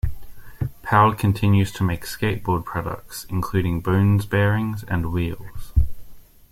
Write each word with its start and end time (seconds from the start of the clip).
Powell 0.81 1.13
continues 1.13 1.71
to 1.73 1.83
make 1.83 2.05
skateboard 2.05 2.65
products, 2.65 3.27
including 3.29 3.81
Bones 3.81 4.25
Bearings 4.25 4.83
and 4.85 5.11
wheels. 5.13 5.73